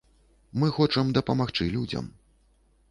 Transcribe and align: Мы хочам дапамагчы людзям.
Мы 0.63 0.69
хочам 0.77 1.11
дапамагчы 1.19 1.69
людзям. 1.77 2.05